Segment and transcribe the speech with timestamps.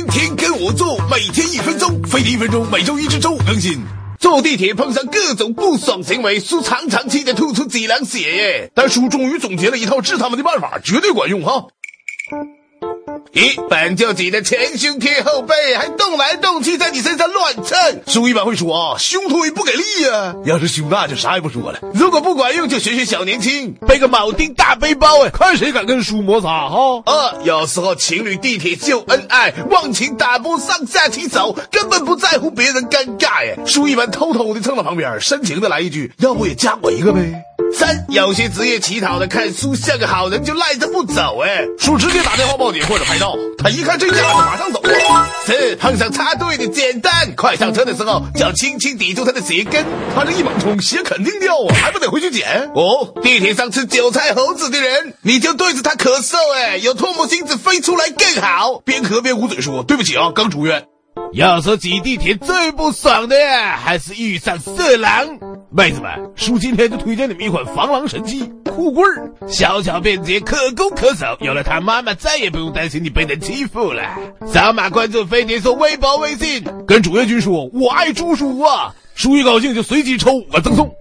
[0.00, 3.82] 天天跟我做，每天一分钟，飞碟一分钟，每周一至周五更新。
[4.18, 8.70] 坐地铁碰上各种不爽行为，叔常常气得吐出几两血耶。
[8.74, 11.66] 但叔终于总结了一套治他们的办法，绝对管用哈。
[13.32, 17.29] 一本就挤得前胸贴后背，还动来动去，在你身上
[18.06, 20.34] 叔一般会说啊，胸推不给力呀。
[20.44, 21.80] 要是胸大就啥也不说了。
[21.94, 27.02] 如果不管用，就学学小年轻，背个铆钉大背包，哎，看谁敢跟叔摩擦哈。
[27.06, 33.58] 二有时候情侣地铁秀恩爱，忘情打波上下其手，根本不在乎别人尴尬耶。
[33.66, 37.20] 叔一般偷偷的蹭到旁边，深情的来一句，要不也加我一个呗。
[37.72, 44.80] 三有些职业乞讨的看书像个好人就赖着不走，哎，叔直接打电话报警或者拍照，他一看这架势马上走。
[45.46, 52.70] 四碰上插队的简单，快上车的时候就要轻轻抵住他的鞋跟，他这一猛冲鞋肯定掉啊，还不得回去捡？
[52.74, 60.84] 哦，地铁上吃韭菜猴子的人，你就对着他咳嗽，哎，有唾沫星子飞出来更好，边咳边捂嘴说对不起啊，刚出院。
[61.32, 63.36] 要说挤地铁最不爽的，
[63.76, 65.28] 还是遇上色狼。
[65.70, 71.36] 妹子们，叔今天就推荐你们一款防狼神器——酷棍儿，小巧便捷，可攻可守。
[71.40, 74.02] 有了它，妈妈再也不用担心你被人欺负了。
[74.44, 80.92] 扫码关注飞碟说微博、微信，跟主页君说“我爱猪叔”啊，叔一高兴就随机抽五个赠送。